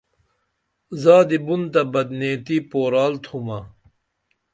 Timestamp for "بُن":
1.45-1.61